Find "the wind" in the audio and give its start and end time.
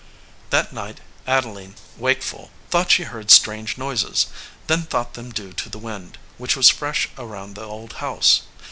5.69-6.17